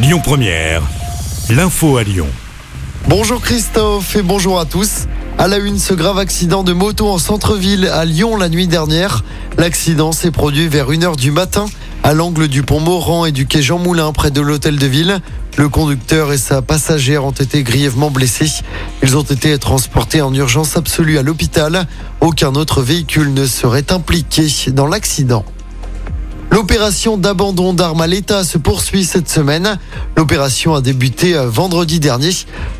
Lyon 0.00 0.20
Première, 0.22 0.82
l'info 1.50 1.96
à 1.96 2.04
Lyon. 2.04 2.28
Bonjour 3.08 3.40
Christophe 3.40 4.14
et 4.14 4.22
bonjour 4.22 4.60
à 4.60 4.64
tous. 4.64 5.08
À 5.38 5.48
la 5.48 5.58
une, 5.58 5.76
ce 5.76 5.92
grave 5.92 6.18
accident 6.18 6.62
de 6.62 6.72
moto 6.72 7.08
en 7.08 7.18
centre-ville 7.18 7.86
à 7.86 8.04
Lyon 8.04 8.36
la 8.36 8.48
nuit 8.48 8.68
dernière. 8.68 9.24
L'accident 9.56 10.12
s'est 10.12 10.30
produit 10.30 10.68
vers 10.68 10.88
1h 10.92 11.16
du 11.16 11.32
matin 11.32 11.66
à 12.04 12.14
l'angle 12.14 12.46
du 12.46 12.62
pont 12.62 12.78
Morand 12.78 13.26
et 13.26 13.32
du 13.32 13.46
quai 13.46 13.60
Jean 13.60 13.80
Moulin 13.80 14.12
près 14.12 14.30
de 14.30 14.40
l'hôtel 14.40 14.78
de 14.78 14.86
ville. 14.86 15.18
Le 15.56 15.68
conducteur 15.68 16.32
et 16.32 16.38
sa 16.38 16.62
passagère 16.62 17.24
ont 17.24 17.32
été 17.32 17.64
grièvement 17.64 18.12
blessés. 18.12 18.62
Ils 19.02 19.16
ont 19.16 19.22
été 19.22 19.58
transportés 19.58 20.22
en 20.22 20.32
urgence 20.32 20.76
absolue 20.76 21.18
à 21.18 21.22
l'hôpital. 21.22 21.88
Aucun 22.20 22.54
autre 22.54 22.82
véhicule 22.82 23.34
ne 23.34 23.46
serait 23.46 23.90
impliqué 23.90 24.46
dans 24.68 24.86
l'accident. 24.86 25.44
L'opération 26.58 27.16
d'abandon 27.16 27.72
d'armes 27.72 28.00
à 28.00 28.08
l'État 28.08 28.42
se 28.42 28.58
poursuit 28.58 29.04
cette 29.04 29.28
semaine. 29.28 29.78
L'opération 30.16 30.74
a 30.74 30.80
débuté 30.80 31.36
euh, 31.36 31.48
vendredi 31.48 32.00
dernier. 32.00 32.32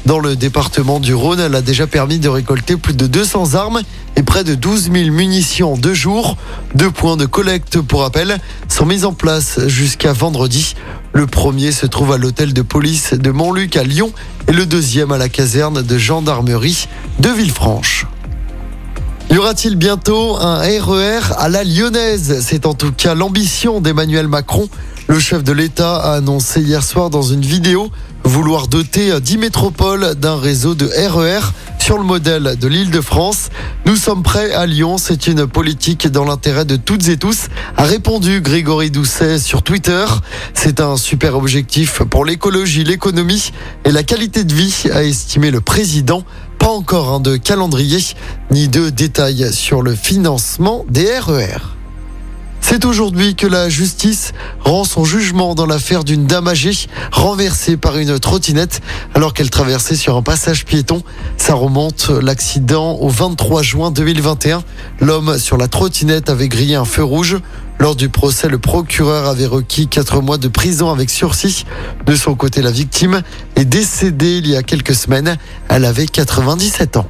Dans 0.04 0.18
le 0.18 0.34
département 0.34 0.98
du 0.98 1.14
Rhône, 1.14 1.38
elle 1.38 1.54
a 1.54 1.62
déjà 1.62 1.86
permis 1.86 2.18
de 2.18 2.28
récolter 2.28 2.76
plus 2.76 2.96
de 2.96 3.06
200 3.06 3.54
armes 3.54 3.82
et 4.16 4.24
près 4.24 4.42
de 4.42 4.56
12 4.56 4.90
000 4.92 5.10
munitions 5.12 5.74
en 5.74 5.76
deux 5.76 5.94
jours. 5.94 6.36
Deux 6.74 6.90
points 6.90 7.16
de 7.16 7.24
collecte, 7.24 7.80
pour 7.80 8.00
rappel, 8.00 8.38
sont 8.66 8.84
mis 8.84 9.04
en 9.04 9.12
place 9.12 9.60
jusqu'à 9.68 10.12
vendredi. 10.12 10.74
Le 11.12 11.28
premier 11.28 11.70
se 11.70 11.86
trouve 11.86 12.10
à 12.10 12.18
l'hôtel 12.18 12.52
de 12.54 12.62
police 12.62 13.14
de 13.14 13.30
Montluc 13.30 13.76
à 13.76 13.84
Lyon 13.84 14.10
et 14.48 14.52
le 14.54 14.66
deuxième 14.66 15.12
à 15.12 15.18
la 15.18 15.28
caserne 15.28 15.82
de 15.82 15.98
gendarmerie 15.98 16.88
de 17.20 17.28
Villefranche. 17.28 18.06
Y 19.30 19.36
aura-t-il 19.36 19.76
bientôt 19.76 20.36
un 20.36 20.56
RER 20.58 21.20
à 21.36 21.50
la 21.50 21.62
lyonnaise? 21.62 22.40
C'est 22.40 22.64
en 22.64 22.72
tout 22.72 22.92
cas 22.92 23.14
l'ambition 23.14 23.82
d'Emmanuel 23.82 24.26
Macron. 24.26 24.70
Le 25.06 25.18
chef 25.18 25.44
de 25.44 25.52
l'État 25.52 25.96
a 25.96 26.14
annoncé 26.14 26.62
hier 26.62 26.82
soir 26.82 27.10
dans 27.10 27.20
une 27.20 27.42
vidéo 27.42 27.90
vouloir 28.24 28.68
doter 28.68 29.20
10 29.20 29.36
métropoles 29.36 30.14
d'un 30.14 30.38
réseau 30.38 30.74
de 30.74 30.86
RER 30.86 31.40
sur 31.88 31.96
le 31.96 32.04
modèle 32.04 32.58
de 32.60 32.68
l'île 32.68 32.90
de 32.90 33.00
France. 33.00 33.48
Nous 33.86 33.96
sommes 33.96 34.22
prêts 34.22 34.52
à 34.52 34.66
Lyon, 34.66 34.98
c'est 34.98 35.26
une 35.26 35.46
politique 35.46 36.06
dans 36.06 36.26
l'intérêt 36.26 36.66
de 36.66 36.76
toutes 36.76 37.08
et 37.08 37.16
tous, 37.16 37.46
a 37.78 37.84
répondu 37.84 38.42
Grégory 38.42 38.90
Doucet 38.90 39.38
sur 39.38 39.62
Twitter. 39.62 40.04
C'est 40.52 40.82
un 40.82 40.98
super 40.98 41.34
objectif 41.34 42.02
pour 42.02 42.26
l'écologie, 42.26 42.84
l'économie 42.84 43.52
et 43.86 43.90
la 43.90 44.02
qualité 44.02 44.44
de 44.44 44.52
vie, 44.52 44.84
a 44.92 45.02
estimé 45.02 45.50
le 45.50 45.62
président 45.62 46.24
pas 46.58 46.68
encore 46.68 47.10
hein, 47.10 47.20
de 47.20 47.38
calendrier 47.38 48.04
ni 48.50 48.68
de 48.68 48.90
détails 48.90 49.50
sur 49.50 49.80
le 49.80 49.94
financement 49.94 50.84
des 50.90 51.18
RER. 51.18 51.77
C'est 52.70 52.84
aujourd'hui 52.84 53.34
que 53.34 53.46
la 53.46 53.70
justice 53.70 54.34
rend 54.60 54.84
son 54.84 55.02
jugement 55.02 55.54
dans 55.54 55.64
l'affaire 55.64 56.04
d'une 56.04 56.26
dame 56.26 56.48
âgée 56.48 56.76
renversée 57.12 57.78
par 57.78 57.96
une 57.96 58.18
trottinette 58.18 58.82
alors 59.14 59.32
qu'elle 59.32 59.48
traversait 59.48 59.96
sur 59.96 60.18
un 60.18 60.22
passage 60.22 60.66
piéton. 60.66 61.02
Ça 61.38 61.54
remonte 61.54 62.10
l'accident 62.10 62.96
au 62.96 63.08
23 63.08 63.62
juin 63.62 63.90
2021. 63.90 64.62
L'homme 65.00 65.38
sur 65.38 65.56
la 65.56 65.66
trottinette 65.66 66.28
avait 66.28 66.48
grillé 66.48 66.74
un 66.74 66.84
feu 66.84 67.02
rouge. 67.02 67.38
Lors 67.78 67.96
du 67.96 68.10
procès, 68.10 68.50
le 68.50 68.58
procureur 68.58 69.26
avait 69.28 69.46
requis 69.46 69.88
4 69.88 70.20
mois 70.20 70.36
de 70.36 70.48
prison 70.48 70.90
avec 70.90 71.08
sursis. 71.08 71.64
De 72.04 72.14
son 72.16 72.34
côté, 72.34 72.60
la 72.60 72.70
victime 72.70 73.22
est 73.56 73.64
décédée 73.64 74.40
il 74.44 74.46
y 74.46 74.56
a 74.56 74.62
quelques 74.62 74.94
semaines. 74.94 75.38
Elle 75.70 75.86
avait 75.86 76.04
97 76.06 76.98
ans. 76.98 77.08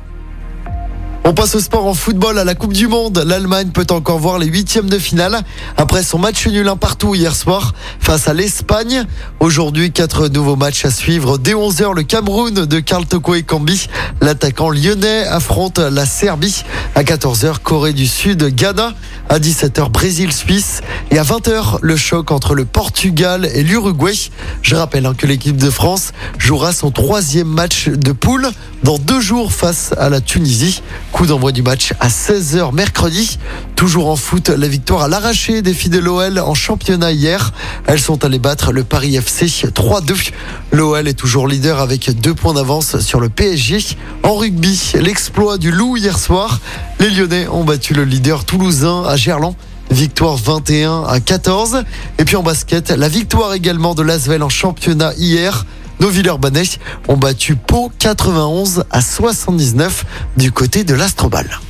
On 1.24 1.34
passe 1.34 1.54
au 1.54 1.60
sport 1.60 1.86
en 1.86 1.94
football 1.94 2.38
à 2.38 2.44
la 2.44 2.54
Coupe 2.54 2.72
du 2.72 2.86
Monde. 2.86 3.22
L'Allemagne 3.26 3.68
peut 3.68 3.86
encore 3.90 4.18
voir 4.18 4.38
les 4.38 4.46
huitièmes 4.46 4.88
de 4.88 4.98
finale 4.98 5.42
après 5.76 6.02
son 6.02 6.18
match 6.18 6.46
nul 6.46 6.66
un 6.68 6.76
partout 6.76 7.14
hier 7.14 7.34
soir 7.34 7.74
face 8.00 8.28
à 8.28 8.34
l'Espagne. 8.34 9.04
Aujourd'hui, 9.40 9.92
quatre 9.92 10.28
nouveaux 10.28 10.56
matchs 10.56 10.86
à 10.86 10.90
suivre. 10.90 11.36
Dès 11.36 11.52
11h, 11.52 11.94
le 11.94 12.02
Cameroun 12.02 12.54
de 12.54 12.80
Karl 12.80 13.04
Toko 13.04 13.34
et 13.34 13.42
Kambi. 13.42 13.88
L'attaquant 14.22 14.70
lyonnais 14.70 15.26
affronte 15.26 15.78
la 15.78 16.06
Serbie. 16.06 16.64
À 16.94 17.02
14h, 17.02 17.58
Corée 17.62 17.92
du 17.92 18.06
Sud, 18.06 18.54
Ghana. 18.54 18.94
À 19.28 19.38
17h, 19.38 19.90
Brésil-Suisse. 19.90 20.80
Et 21.10 21.18
à 21.18 21.24
20h, 21.24 21.78
le 21.82 21.96
choc 21.96 22.30
entre 22.30 22.54
le 22.54 22.64
Portugal 22.64 23.46
et 23.52 23.62
l'Uruguay. 23.62 24.14
Je 24.62 24.74
rappelle 24.76 25.04
hein, 25.04 25.14
que 25.16 25.26
l'équipe 25.26 25.56
de 25.56 25.70
France 25.70 26.12
jouera 26.38 26.72
son 26.72 26.90
troisième 26.90 27.48
match 27.48 27.88
de 27.88 28.12
poule 28.12 28.48
dans 28.82 28.98
deux 28.98 29.20
jours 29.20 29.52
face 29.52 29.92
à 29.98 30.08
la 30.08 30.20
Tunisie. 30.20 30.82
Coup 31.12 31.26
d'envoi 31.26 31.52
du 31.52 31.62
match 31.62 31.92
à 32.00 32.08
16h 32.08 32.74
mercredi. 32.74 33.38
Toujours 33.76 34.08
en 34.08 34.16
foot, 34.16 34.48
la 34.48 34.68
victoire 34.68 35.02
à 35.02 35.08
l'arraché 35.08 35.62
des 35.62 35.72
filles 35.72 35.90
de 35.90 35.98
l'OL 35.98 36.38
en 36.38 36.54
championnat 36.54 37.12
hier. 37.12 37.52
Elles 37.86 38.00
sont 38.00 38.24
allées 38.24 38.38
battre 38.38 38.72
le 38.72 38.84
Paris 38.84 39.16
FC 39.16 39.46
3-2. 39.46 40.30
L'OL 40.72 41.08
est 41.08 41.14
toujours 41.14 41.48
leader 41.48 41.80
avec 41.80 42.20
deux 42.20 42.34
points 42.34 42.54
d'avance 42.54 42.98
sur 43.00 43.20
le 43.20 43.28
PSG. 43.28 43.78
En 44.22 44.36
rugby, 44.36 44.92
l'exploit 45.00 45.58
du 45.58 45.70
Loup 45.70 45.96
hier 45.96 46.18
soir. 46.18 46.60
Les 47.00 47.10
Lyonnais 47.10 47.48
ont 47.48 47.64
battu 47.64 47.94
le 47.94 48.04
leader 48.04 48.44
toulousain 48.44 49.04
à 49.04 49.16
Gerland. 49.16 49.54
Victoire 49.90 50.36
21 50.36 51.04
à 51.04 51.20
14. 51.20 51.84
Et 52.18 52.24
puis 52.24 52.36
en 52.36 52.42
basket, 52.42 52.90
la 52.90 53.08
victoire 53.08 53.54
également 53.54 53.94
de 53.94 54.02
Lasvel 54.02 54.42
en 54.42 54.48
championnat 54.48 55.14
hier. 55.16 55.64
Nos 56.00 56.08
Villeurbanais 56.08 56.62
ont 57.08 57.16
battu 57.16 57.56
Pau 57.56 57.90
91 57.98 58.84
à 58.90 59.00
79 59.00 60.04
du 60.36 60.52
côté 60.52 60.84
de 60.84 60.94
l'Astrobal. 60.94 61.60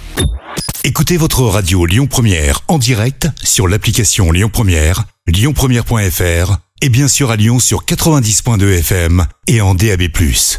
Écoutez 0.84 1.16
votre 1.16 1.42
radio 1.42 1.86
Lyon 1.86 2.06
Première 2.06 2.60
en 2.68 2.78
direct 2.78 3.28
sur 3.42 3.68
l'application 3.68 4.30
Lyon 4.32 4.50
Première, 4.52 5.04
lyonpremière.fr 5.26 6.56
et 6.80 6.88
bien 6.88 7.08
sûr 7.08 7.30
à 7.30 7.36
Lyon 7.36 7.58
sur 7.58 7.84
90.2 7.84 8.78
FM 8.78 9.26
et 9.46 9.60
en 9.60 9.74
DAB+. 9.74 10.02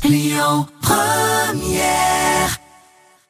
Lyon 0.03 0.67
Première 0.81 2.18